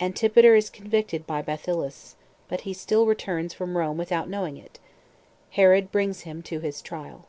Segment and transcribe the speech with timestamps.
[0.00, 4.78] Antipater Is Convicted By Bathyllus; But He Still Returns From Rome Without Knowing It.
[5.52, 7.24] Herod Brings Him To His Trial.